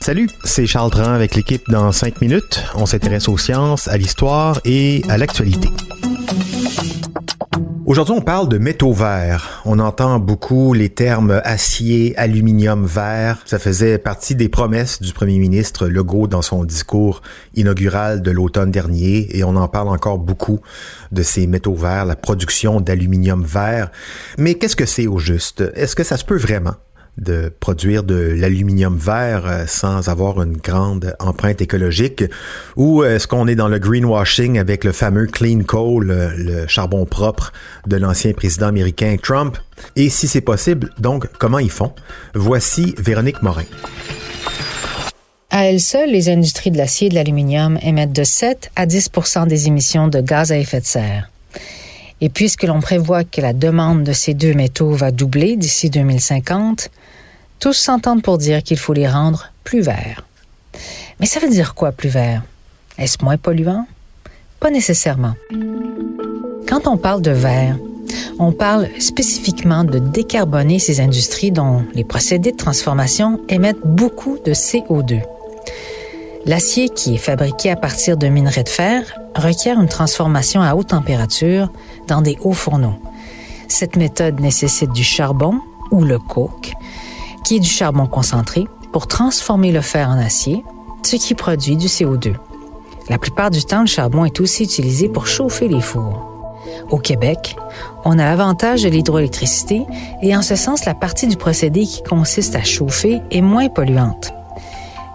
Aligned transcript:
Salut, 0.00 0.28
c'est 0.42 0.66
Charles 0.66 0.90
Dran 0.90 1.12
avec 1.12 1.36
l'équipe 1.36 1.62
dans 1.70 1.92
5 1.92 2.20
minutes. 2.20 2.64
On 2.74 2.86
s'intéresse 2.86 3.28
aux 3.28 3.38
sciences, 3.38 3.86
à 3.86 3.96
l'histoire 3.96 4.60
et 4.64 5.04
à 5.08 5.16
l'actualité. 5.16 5.68
Aujourd'hui, 7.86 8.14
on 8.16 8.20
parle 8.20 8.48
de 8.48 8.58
métaux 8.58 8.92
verts. 8.92 9.62
On 9.64 9.78
entend 9.78 10.18
beaucoup 10.18 10.72
les 10.74 10.88
termes 10.88 11.40
acier, 11.44 12.16
aluminium, 12.16 12.84
verre. 12.84 13.38
Ça 13.44 13.60
faisait 13.60 13.98
partie 13.98 14.34
des 14.34 14.48
promesses 14.48 15.00
du 15.00 15.12
premier 15.12 15.38
ministre 15.38 15.86
Legault 15.86 16.26
dans 16.26 16.42
son 16.42 16.64
discours 16.64 17.22
inaugural 17.54 18.22
de 18.22 18.32
l'automne 18.32 18.72
dernier 18.72 19.36
et 19.36 19.44
on 19.44 19.54
en 19.54 19.68
parle 19.68 19.88
encore 19.88 20.18
beaucoup 20.18 20.58
de 21.12 21.22
ces 21.22 21.46
métaux 21.46 21.76
verts, 21.76 22.06
la 22.06 22.16
production 22.16 22.80
d'aluminium 22.80 23.44
vert. 23.44 23.92
Mais 24.36 24.54
qu'est-ce 24.54 24.74
que 24.74 24.86
c'est 24.86 25.06
au 25.06 25.20
juste? 25.20 25.62
Est-ce 25.76 25.94
que 25.94 26.02
ça 26.02 26.16
se 26.16 26.24
peut 26.24 26.38
vraiment? 26.38 26.74
De 27.18 27.52
produire 27.60 28.02
de 28.02 28.34
l'aluminium 28.36 28.96
vert 28.96 29.42
euh, 29.46 29.64
sans 29.66 30.08
avoir 30.08 30.42
une 30.42 30.56
grande 30.56 31.14
empreinte 31.18 31.60
écologique? 31.60 32.24
Ou 32.76 33.04
est-ce 33.04 33.26
qu'on 33.26 33.46
est 33.46 33.54
dans 33.54 33.68
le 33.68 33.78
greenwashing 33.78 34.58
avec 34.58 34.84
le 34.84 34.92
fameux 34.92 35.26
clean 35.26 35.62
coal, 35.66 36.06
le, 36.06 36.66
charbon 36.66 37.04
propre 37.04 37.52
de 37.86 37.96
l'ancien 37.96 38.32
président 38.32 38.66
américain 38.66 39.16
Trump? 39.22 39.58
Et 39.96 40.08
si 40.08 40.28
c'est 40.28 40.40
possible, 40.40 40.90
donc 40.98 41.26
comment 41.38 41.58
ils 41.58 41.70
font? 41.70 41.92
Voici 42.34 42.94
Véronique 42.98 43.42
Morin. 43.42 43.64
À 45.52 45.64
elles 45.66 45.80
seules, 45.80 46.10
les 46.10 46.28
industries 46.28 46.70
de 46.70 46.78
l'acier 46.78 47.08
et 47.08 47.10
de 47.10 47.16
l'aluminium 47.16 47.76
émettent 47.82 48.12
de 48.12 48.22
7 48.22 48.70
à 48.76 48.86
10% 48.86 49.48
des 49.48 49.66
émissions 49.66 50.06
de 50.06 50.20
gaz 50.20 50.52
à 50.52 50.58
effet 50.58 50.80
de 50.80 50.86
serre. 50.86 51.28
Et 52.20 52.28
puisque 52.28 52.62
l'on 52.64 52.80
prévoit 52.80 53.24
que 53.24 53.40
la 53.40 53.52
demande 53.52 54.04
de 54.04 54.12
ces 54.12 54.34
deux 54.34 54.54
métaux 54.54 54.92
va 54.92 55.10
doubler 55.10 55.56
d'ici 55.56 55.90
2050, 55.90 56.90
tous 57.60 57.74
s'entendent 57.74 58.22
pour 58.22 58.38
dire 58.38 58.62
qu'il 58.62 58.78
faut 58.78 58.94
les 58.94 59.06
rendre 59.06 59.52
plus 59.64 59.82
verts. 59.82 60.26
Mais 61.20 61.26
ça 61.26 61.40
veut 61.40 61.50
dire 61.50 61.74
quoi 61.74 61.92
plus 61.92 62.08
vert? 62.08 62.42
Est-ce 62.98 63.22
moins 63.22 63.36
polluant? 63.36 63.86
Pas 64.58 64.70
nécessairement. 64.70 65.34
Quand 66.66 66.86
on 66.86 66.96
parle 66.96 67.20
de 67.20 67.30
vert, 67.30 67.76
on 68.38 68.52
parle 68.52 68.88
spécifiquement 68.98 69.84
de 69.84 69.98
décarboner 69.98 70.78
ces 70.78 71.00
industries 71.00 71.52
dont 71.52 71.84
les 71.94 72.04
procédés 72.04 72.52
de 72.52 72.56
transformation 72.56 73.40
émettent 73.48 73.84
beaucoup 73.84 74.38
de 74.44 74.52
CO2. 74.52 75.20
L'acier 76.46 76.88
qui 76.88 77.14
est 77.14 77.18
fabriqué 77.18 77.70
à 77.70 77.76
partir 77.76 78.16
de 78.16 78.26
minerais 78.28 78.64
de 78.64 78.70
fer 78.70 79.02
requiert 79.36 79.78
une 79.78 79.88
transformation 79.88 80.62
à 80.62 80.74
haute 80.74 80.88
température 80.88 81.70
dans 82.08 82.22
des 82.22 82.38
hauts 82.40 82.54
fourneaux. 82.54 82.98
Cette 83.68 83.96
méthode 83.96 84.40
nécessite 84.40 84.92
du 84.92 85.04
charbon 85.04 85.60
ou 85.90 86.02
le 86.02 86.18
coke, 86.18 86.72
qui 87.44 87.56
est 87.56 87.60
du 87.60 87.68
charbon 87.68 88.06
concentré, 88.06 88.66
pour 88.92 89.06
transformer 89.06 89.72
le 89.72 89.80
fer 89.80 90.08
en 90.08 90.18
acier, 90.18 90.64
ce 91.02 91.16
qui 91.16 91.34
produit 91.34 91.76
du 91.76 91.86
CO2. 91.86 92.34
La 93.08 93.18
plupart 93.18 93.50
du 93.50 93.64
temps, 93.64 93.80
le 93.80 93.86
charbon 93.86 94.24
est 94.24 94.40
aussi 94.40 94.64
utilisé 94.64 95.08
pour 95.08 95.26
chauffer 95.26 95.68
les 95.68 95.80
fours. 95.80 96.26
Au 96.90 96.98
Québec, 96.98 97.56
on 98.04 98.18
a 98.18 98.24
l'avantage 98.24 98.82
de 98.82 98.88
l'hydroélectricité 98.88 99.84
et 100.22 100.36
en 100.36 100.42
ce 100.42 100.56
sens, 100.56 100.84
la 100.84 100.94
partie 100.94 101.26
du 101.26 101.36
procédé 101.36 101.84
qui 101.84 102.02
consiste 102.02 102.54
à 102.56 102.62
chauffer 102.62 103.20
est 103.30 103.40
moins 103.40 103.68
polluante. 103.68 104.32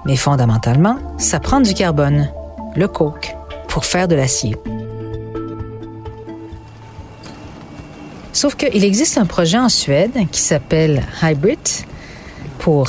Mais 0.05 0.16
fondamentalement, 0.16 0.97
ça 1.17 1.39
prend 1.39 1.61
du 1.61 1.73
carbone, 1.73 2.29
le 2.75 2.88
coke, 2.88 3.35
pour 3.67 3.85
faire 3.85 4.07
de 4.07 4.16
l'acier. 4.16 4.55
Sauf 8.31 8.55
qu'il 8.55 8.83
existe 8.83 9.17
un 9.17 9.25
projet 9.25 9.57
en 9.57 9.69
Suède 9.69 10.11
qui 10.31 10.41
s'appelle 10.41 11.03
Hybrid 11.23 11.57
pour 12.65 12.87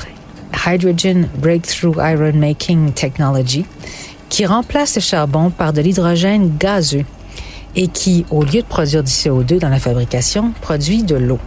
Hydrogen 0.66 1.28
Breakthrough 1.36 1.96
Iron 1.98 2.32
Making 2.32 2.92
Technology 2.92 3.66
qui 4.30 4.46
remplace 4.46 4.94
le 4.94 5.02
charbon 5.02 5.50
par 5.50 5.74
de 5.74 5.82
l'hydrogène 5.82 6.56
gazeux 6.56 7.04
et 7.74 7.88
qui, 7.88 8.24
au 8.30 8.42
lieu 8.42 8.62
de 8.62 8.66
produire 8.66 9.04
du 9.04 9.12
CO2 9.12 9.58
dans 9.58 9.68
la 9.68 9.78
fabrication, 9.78 10.52
produit 10.62 11.02
de 11.02 11.16
l'eau. 11.16 11.38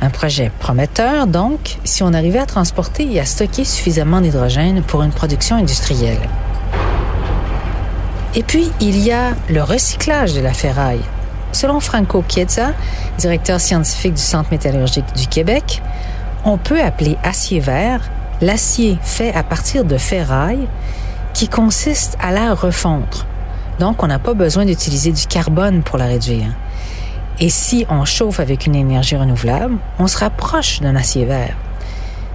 Un 0.00 0.10
projet 0.10 0.52
prometteur, 0.60 1.26
donc, 1.26 1.78
si 1.82 2.04
on 2.04 2.14
arrivait 2.14 2.38
à 2.38 2.46
transporter 2.46 3.12
et 3.12 3.18
à 3.18 3.24
stocker 3.24 3.64
suffisamment 3.64 4.20
d'hydrogène 4.20 4.82
pour 4.82 5.02
une 5.02 5.10
production 5.10 5.56
industrielle. 5.56 6.20
Et 8.36 8.44
puis, 8.44 8.70
il 8.80 8.96
y 8.96 9.10
a 9.10 9.32
le 9.48 9.64
recyclage 9.64 10.34
de 10.34 10.40
la 10.40 10.52
ferraille. 10.52 11.02
Selon 11.50 11.80
Franco 11.80 12.22
Chiesa, 12.28 12.74
directeur 13.18 13.58
scientifique 13.58 14.14
du 14.14 14.22
Centre 14.22 14.52
métallurgique 14.52 15.12
du 15.16 15.26
Québec, 15.26 15.82
on 16.44 16.58
peut 16.58 16.82
appeler 16.82 17.16
acier 17.22 17.60
vert 17.60 18.10
l'acier 18.40 18.98
fait 19.02 19.34
à 19.34 19.42
partir 19.42 19.84
de 19.84 19.98
ferraille 19.98 20.66
qui 21.34 21.48
consiste 21.48 22.16
à 22.20 22.32
la 22.32 22.54
refondre. 22.54 23.26
Donc, 23.78 24.02
on 24.02 24.06
n'a 24.06 24.18
pas 24.18 24.34
besoin 24.34 24.64
d'utiliser 24.64 25.12
du 25.12 25.26
carbone 25.26 25.82
pour 25.82 25.98
la 25.98 26.06
réduire. 26.06 26.54
Et 27.38 27.48
si 27.48 27.86
on 27.88 28.04
chauffe 28.04 28.40
avec 28.40 28.66
une 28.66 28.74
énergie 28.74 29.16
renouvelable, 29.16 29.78
on 29.98 30.06
se 30.06 30.18
rapproche 30.18 30.80
d'un 30.80 30.96
acier 30.96 31.24
vert. 31.24 31.56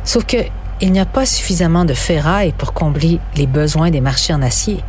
Sauf 0.04 0.26
que 0.26 0.38
il 0.82 0.92
n'y 0.92 1.00
a 1.00 1.06
pas 1.06 1.26
suffisamment 1.26 1.86
de 1.86 1.94
ferraille 1.94 2.52
pour 2.52 2.74
combler 2.74 3.20
les 3.36 3.48
besoins 3.48 3.92
des 3.92 4.02
marchés 4.02 4.34
en 4.34 4.42
acier. 4.42 4.84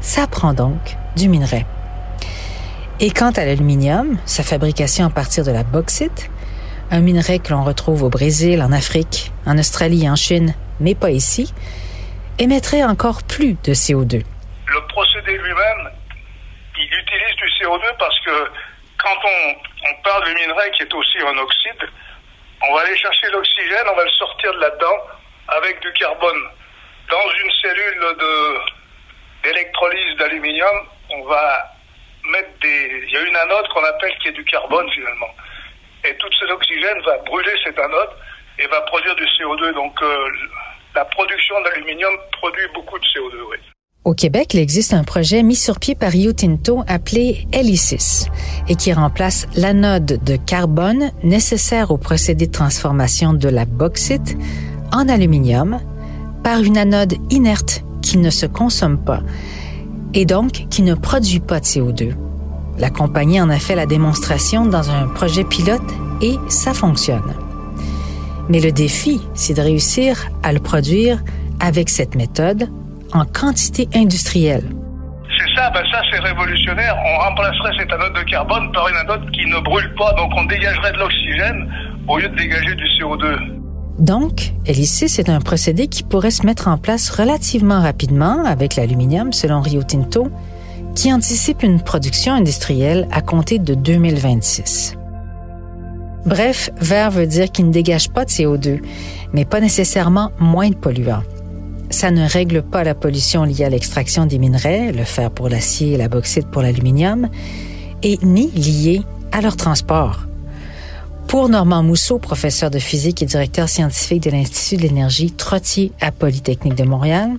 Ça 0.00 0.26
prend 0.26 0.54
donc 0.54 0.96
du 1.14 1.28
minerai. 1.28 1.66
Et 3.00 3.10
quant 3.10 3.30
à 3.30 3.44
l'aluminium, 3.44 4.16
sa 4.24 4.42
fabrication 4.42 5.06
à 5.06 5.10
partir 5.10 5.44
de 5.44 5.50
la 5.50 5.62
bauxite, 5.62 6.30
un 6.90 7.00
minerai 7.00 7.38
que 7.38 7.50
l'on 7.50 7.62
retrouve 7.62 8.02
au 8.02 8.08
Brésil, 8.08 8.62
en 8.62 8.72
Afrique, 8.72 9.30
en 9.46 9.56
Australie, 9.58 10.08
en 10.10 10.16
Chine, 10.16 10.54
mais 10.80 10.94
pas 10.94 11.10
ici, 11.10 11.54
émettrait 12.38 12.82
encore 12.82 13.22
plus 13.22 13.54
de 13.64 13.72
CO2. 13.72 14.24
Le 14.66 14.86
procédé 14.88 15.38
lui-même, 15.38 15.90
il 16.76 16.84
utilise 16.84 17.36
du 17.36 17.46
CO2 17.60 17.96
parce 17.98 18.18
que 18.20 18.50
quand 18.98 19.16
on, 19.24 20.02
parle 20.02 20.26
du 20.26 20.34
minerai 20.34 20.70
qui 20.72 20.82
est 20.82 20.94
aussi 20.94 21.18
un 21.18 21.38
oxyde, 21.38 21.88
on 22.62 22.74
va 22.74 22.80
aller 22.80 22.96
chercher 22.96 23.28
l'oxygène, 23.30 23.86
on 23.92 23.96
va 23.96 24.04
le 24.04 24.10
sortir 24.10 24.52
de 24.54 24.60
là-dedans 24.60 24.96
avec 25.48 25.80
du 25.80 25.92
carbone. 25.92 26.42
Dans 27.10 27.30
une 27.42 27.50
cellule 27.62 28.06
d'électrolyse 29.42 30.16
d'aluminium, 30.18 30.86
on 31.10 31.24
va 31.24 31.72
mettre 32.24 32.50
des... 32.62 33.04
Il 33.06 33.12
y 33.12 33.16
a 33.16 33.20
une 33.22 33.36
anode 33.36 33.68
qu'on 33.68 33.84
appelle 33.84 34.16
qui 34.20 34.28
est 34.28 34.32
du 34.32 34.44
carbone 34.44 34.88
finalement. 34.90 35.34
Et 36.04 36.16
tout 36.16 36.28
cet 36.38 36.50
oxygène 36.50 37.00
va 37.04 37.18
brûler 37.18 37.52
cette 37.64 37.78
anode 37.78 38.10
et 38.58 38.66
va 38.66 38.80
produire 38.82 39.14
du 39.16 39.24
CO2. 39.24 39.74
Donc 39.74 40.00
euh, 40.02 40.28
la 40.94 41.04
production 41.04 41.54
d'aluminium 41.62 42.12
produit 42.32 42.66
beaucoup 42.74 42.98
de 42.98 43.04
CO2, 43.04 43.34
oui. 43.50 43.56
Au 44.02 44.14
Québec, 44.14 44.54
il 44.54 44.60
existe 44.60 44.94
un 44.94 45.04
projet 45.04 45.42
mis 45.42 45.54
sur 45.54 45.78
pied 45.78 45.94
par 45.94 46.10
Rio 46.10 46.32
Tinto 46.32 46.82
appelé 46.88 47.46
Helicis 47.52 48.28
et 48.66 48.74
qui 48.74 48.94
remplace 48.94 49.46
l'anode 49.56 50.24
de 50.24 50.36
carbone 50.36 51.10
nécessaire 51.22 51.90
au 51.90 51.98
procédé 51.98 52.46
de 52.46 52.52
transformation 52.52 53.34
de 53.34 53.48
la 53.50 53.66
bauxite 53.66 54.38
en 54.90 55.06
aluminium 55.06 55.80
par 56.42 56.60
une 56.60 56.78
anode 56.78 57.12
inerte 57.30 57.82
qui 58.02 58.16
ne 58.16 58.30
se 58.30 58.46
consomme 58.46 59.04
pas 59.04 59.20
et 60.14 60.24
donc 60.24 60.68
qui 60.70 60.80
ne 60.80 60.94
produit 60.94 61.40
pas 61.40 61.60
de 61.60 61.66
CO2. 61.66 62.29
La 62.80 62.88
compagnie 62.88 63.38
en 63.42 63.50
a 63.50 63.58
fait 63.58 63.74
la 63.74 63.84
démonstration 63.84 64.64
dans 64.64 64.90
un 64.90 65.06
projet 65.06 65.44
pilote 65.44 65.82
et 66.22 66.36
ça 66.48 66.72
fonctionne. 66.72 67.34
Mais 68.48 68.58
le 68.58 68.72
défi, 68.72 69.20
c'est 69.34 69.52
de 69.52 69.60
réussir 69.60 70.16
à 70.42 70.54
le 70.54 70.60
produire 70.60 71.18
avec 71.60 71.90
cette 71.90 72.14
méthode 72.14 72.70
en 73.12 73.26
quantité 73.26 73.86
industrielle. 73.94 74.64
C'est 75.38 75.54
ça, 75.54 75.68
ben 75.70 75.82
ça 75.92 76.00
c'est 76.10 76.20
révolutionnaire. 76.20 76.96
On 77.04 77.18
remplacerait 77.28 77.72
cette 77.78 77.92
anode 77.92 78.14
de 78.14 78.22
carbone 78.22 78.72
par 78.72 78.88
une 78.88 78.96
anode 78.96 79.30
qui 79.30 79.44
ne 79.44 79.60
brûle 79.60 79.94
pas, 79.98 80.14
donc 80.14 80.32
on 80.34 80.44
dégagerait 80.44 80.92
de 80.92 80.98
l'oxygène 80.98 81.70
au 82.08 82.16
lieu 82.16 82.28
de 82.30 82.36
dégager 82.36 82.74
du 82.74 82.84
CO2. 82.98 83.60
Donc, 83.98 84.54
LIC, 84.66 85.10
c'est 85.10 85.28
un 85.28 85.40
procédé 85.40 85.86
qui 85.86 86.02
pourrait 86.02 86.30
se 86.30 86.46
mettre 86.46 86.68
en 86.68 86.78
place 86.78 87.10
relativement 87.10 87.82
rapidement 87.82 88.42
avec 88.46 88.76
l'aluminium, 88.76 89.34
selon 89.34 89.60
Rio 89.60 89.82
Tinto, 89.82 90.30
qui 90.94 91.12
anticipe 91.12 91.62
une 91.62 91.80
production 91.80 92.32
industrielle 92.32 93.08
à 93.10 93.20
compter 93.20 93.58
de 93.58 93.74
2026. 93.74 94.96
Bref, 96.26 96.70
vert 96.80 97.10
veut 97.10 97.26
dire 97.26 97.50
qu'il 97.50 97.66
ne 97.66 97.72
dégage 97.72 98.10
pas 98.10 98.24
de 98.24 98.30
CO2, 98.30 98.80
mais 99.32 99.44
pas 99.44 99.60
nécessairement 99.60 100.32
moins 100.38 100.68
de 100.68 100.74
polluants. 100.74 101.22
Ça 101.88 102.10
ne 102.10 102.28
règle 102.28 102.62
pas 102.62 102.84
la 102.84 102.94
pollution 102.94 103.44
liée 103.44 103.64
à 103.64 103.70
l'extraction 103.70 104.26
des 104.26 104.38
minerais, 104.38 104.92
le 104.92 105.04
fer 105.04 105.30
pour 105.30 105.48
l'acier 105.48 105.92
et 105.92 105.96
la 105.96 106.08
bauxite 106.08 106.46
pour 106.48 106.62
l'aluminium, 106.62 107.28
et 108.02 108.18
ni 108.22 108.50
liée 108.50 109.02
à 109.32 109.40
leur 109.40 109.56
transport. 109.56 110.26
Pour 111.26 111.48
Normand 111.48 111.82
Mousseau, 111.82 112.18
professeur 112.18 112.70
de 112.70 112.78
physique 112.78 113.22
et 113.22 113.26
directeur 113.26 113.68
scientifique 113.68 114.22
de 114.24 114.30
l'Institut 114.30 114.76
de 114.76 114.82
l'énergie 114.82 115.30
Trottier 115.30 115.92
à 116.00 116.12
Polytechnique 116.12 116.74
de 116.74 116.84
Montréal, 116.84 117.30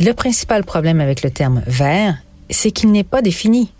le 0.00 0.12
principal 0.14 0.64
problème 0.64 1.00
avec 1.00 1.22
le 1.22 1.30
terme 1.30 1.62
vert, 1.66 2.14
c'est 2.48 2.72
qu'il 2.72 2.90
n'est 2.90 3.04
pas 3.04 3.20
défini. 3.20 3.72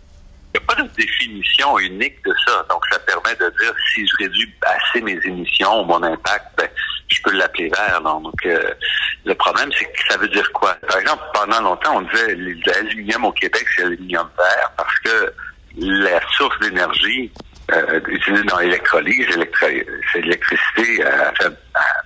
Il 0.52 0.60
n'y 0.60 0.64
a 0.64 0.74
pas 0.74 0.82
de 0.82 0.88
définition 0.96 1.78
unique 1.78 2.22
de 2.24 2.34
ça. 2.46 2.64
Donc, 2.68 2.82
ça 2.92 2.98
permet 2.98 3.34
de 3.36 3.48
dire 3.58 3.72
si 3.94 4.06
je 4.06 4.16
réduis 4.18 4.52
assez 4.62 5.00
mes 5.00 5.18
émissions 5.24 5.80
ou 5.80 5.84
mon 5.84 6.02
impact, 6.02 6.46
ben, 6.58 6.68
je 7.08 7.22
peux 7.22 7.32
l'appeler 7.32 7.70
vert. 7.70 8.02
Donc, 8.02 8.34
euh, 8.44 8.74
le 9.24 9.34
problème, 9.34 9.70
c'est 9.78 9.86
que 9.86 9.98
ça 10.08 10.18
veut 10.18 10.28
dire 10.28 10.50
quoi? 10.52 10.74
Par 10.86 10.98
exemple, 10.98 11.22
pendant 11.32 11.60
longtemps, 11.62 11.96
on 11.96 12.02
disait 12.02 12.36
l'aluminium 12.66 13.24
au 13.24 13.32
Québec, 13.32 13.64
c'est 13.74 13.84
l'aluminium 13.84 14.28
vert 14.36 14.72
parce 14.76 14.98
que 14.98 15.32
la 15.78 16.20
source 16.36 16.58
d'énergie 16.60 17.32
euh, 17.72 18.00
utilisée 18.08 18.44
dans 18.44 18.58
l'électrolyse, 18.58 19.26
c'est 19.60 20.20
l'électricité 20.20 21.04
euh, 21.04 21.50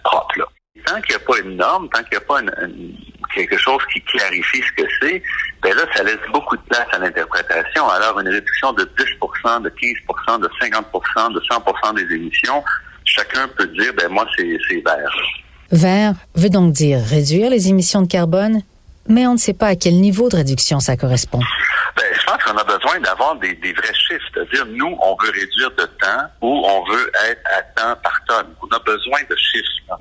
propre. 0.04 0.38
Là. 0.38 0.44
Tant 0.86 1.00
qu'il 1.00 1.16
n'y 1.16 1.22
a 1.22 1.26
pas 1.26 1.38
une 1.38 1.56
norme, 1.56 1.88
tant 1.88 2.00
qu'il 2.00 2.18
n'y 2.18 2.24
a 2.24 2.26
pas 2.26 2.40
une, 2.40 2.94
quelque 3.34 3.58
chose 3.58 3.80
qui 3.92 4.00
clarifie 4.02 4.62
ce 4.62 4.82
que 4.82 4.88
c'est, 5.00 5.22
ben 5.62 5.74
là, 5.74 5.82
ça 5.94 6.02
laisse 6.02 6.18
beaucoup 6.32 6.56
de 6.56 6.62
place 6.62 6.86
à 6.92 6.98
l'interprétation. 6.98 7.88
Alors, 7.88 8.18
une 8.20 8.28
réduction 8.28 8.72
de 8.72 8.84
10% 8.84 9.62
de 9.62 9.70
15% 9.70 10.40
de 10.40 10.48
50% 10.60 11.34
de 11.34 11.40
100% 11.40 11.94
des 11.96 12.14
émissions, 12.14 12.62
chacun 13.04 13.48
peut 13.48 13.66
dire, 13.68 13.92
ben 13.96 14.08
moi, 14.08 14.26
c'est 14.36 14.44
vert. 14.84 15.14
Vert 15.70 16.14
veut 16.34 16.50
donc 16.50 16.72
dire 16.72 17.00
réduire 17.00 17.50
les 17.50 17.68
émissions 17.68 18.02
de 18.02 18.08
carbone, 18.08 18.62
mais 19.08 19.26
on 19.26 19.34
ne 19.34 19.38
sait 19.38 19.54
pas 19.54 19.68
à 19.68 19.76
quel 19.76 19.94
niveau 19.94 20.28
de 20.28 20.36
réduction 20.36 20.80
ça 20.80 20.96
correspond. 20.96 21.40
Ben, 21.96 22.04
je 22.12 22.26
pense 22.26 22.42
qu'on 22.42 22.56
a 22.56 22.64
besoin 22.64 23.00
d'avoir 23.00 23.36
des, 23.36 23.54
vrais 23.54 23.94
chiffres. 23.94 24.24
C'est-à-dire, 24.32 24.66
nous, 24.66 24.96
on 25.00 25.16
veut 25.22 25.30
réduire 25.30 25.70
de 25.72 25.84
temps 25.84 26.24
ou 26.40 26.64
on 26.66 26.84
veut 26.84 27.10
être 27.28 27.42
à 27.56 27.62
temps 27.62 28.00
par 28.02 28.20
tonne. 28.26 28.48
On 28.62 28.74
a 28.74 28.78
besoin 28.80 29.20
de 29.28 29.36
chiffres. 29.36 30.00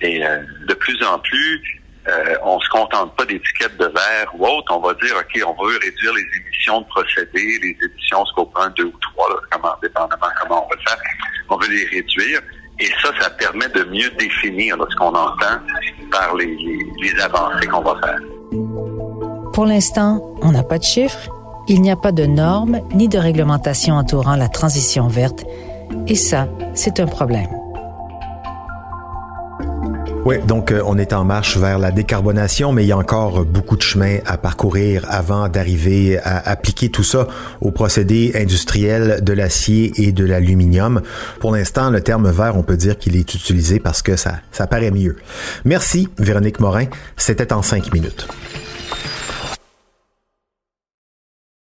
Et 0.00 0.24
euh, 0.24 0.38
de 0.66 0.74
plus 0.74 1.02
en 1.04 1.18
plus, 1.18 1.81
euh, 2.08 2.36
on 2.42 2.58
se 2.58 2.68
contente 2.68 3.14
pas 3.16 3.24
d'étiquettes 3.24 3.76
de 3.78 3.86
verre 3.86 4.30
ou 4.34 4.46
autre. 4.46 4.74
On 4.74 4.80
va 4.80 4.94
dire, 4.94 5.14
OK, 5.16 5.42
on 5.46 5.64
veut 5.64 5.78
réduire 5.78 6.12
les 6.14 6.40
émissions 6.40 6.80
de 6.80 6.86
procédés, 6.86 7.58
les 7.62 7.76
émissions 7.84 8.24
scope 8.26 8.52
1, 8.56 8.70
2 8.70 8.84
ou 8.84 8.92
3, 9.14 9.28
là, 9.28 9.36
comment, 9.50 9.74
dépendamment 9.82 10.26
comment 10.40 10.66
on 10.66 10.74
le 10.74 10.80
faire. 10.80 10.98
On 11.48 11.56
veut 11.56 11.68
les 11.68 11.86
réduire. 11.86 12.40
Et 12.80 12.86
ça, 13.02 13.10
ça 13.20 13.30
permet 13.30 13.68
de 13.68 13.84
mieux 13.84 14.10
définir 14.18 14.76
ce 14.90 14.96
qu'on 14.96 15.14
entend 15.14 15.60
par 16.10 16.34
les, 16.34 16.56
les 17.00 17.20
avancées 17.20 17.66
qu'on 17.68 17.82
va 17.82 17.94
faire. 18.00 18.18
Pour 19.52 19.66
l'instant, 19.66 20.34
on 20.42 20.50
n'a 20.50 20.64
pas 20.64 20.78
de 20.78 20.84
chiffres, 20.84 21.28
il 21.68 21.82
n'y 21.82 21.90
a 21.92 21.96
pas 21.96 22.10
de 22.10 22.26
normes 22.26 22.80
ni 22.92 23.08
de 23.08 23.18
réglementation 23.18 23.94
entourant 23.94 24.34
la 24.34 24.48
transition 24.48 25.06
verte. 25.06 25.44
Et 26.08 26.16
ça, 26.16 26.48
c'est 26.74 26.98
un 26.98 27.06
problème. 27.06 27.61
Oui, 30.24 30.36
donc 30.46 30.70
euh, 30.70 30.80
on 30.86 30.98
est 30.98 31.12
en 31.12 31.24
marche 31.24 31.56
vers 31.56 31.80
la 31.80 31.90
décarbonation, 31.90 32.72
mais 32.72 32.84
il 32.84 32.86
y 32.86 32.92
a 32.92 32.96
encore 32.96 33.44
beaucoup 33.44 33.76
de 33.76 33.82
chemin 33.82 34.18
à 34.24 34.38
parcourir 34.38 35.04
avant 35.08 35.48
d'arriver 35.48 36.16
à 36.22 36.48
appliquer 36.48 36.90
tout 36.90 37.02
ça 37.02 37.26
aux 37.60 37.72
procédés 37.72 38.30
industriels 38.36 39.18
de 39.24 39.32
l'acier 39.32 39.90
et 39.96 40.12
de 40.12 40.24
l'aluminium. 40.24 41.02
Pour 41.40 41.50
l'instant, 41.50 41.90
le 41.90 42.00
terme 42.00 42.30
vert, 42.30 42.56
on 42.56 42.62
peut 42.62 42.76
dire 42.76 42.98
qu'il 42.98 43.16
est 43.16 43.34
utilisé 43.34 43.80
parce 43.80 44.00
que 44.00 44.14
ça, 44.14 44.36
ça 44.52 44.68
paraît 44.68 44.92
mieux. 44.92 45.16
Merci, 45.64 46.08
Véronique 46.18 46.60
Morin. 46.60 46.86
C'était 47.16 47.52
en 47.52 47.62
cinq 47.62 47.92
minutes. 47.92 48.28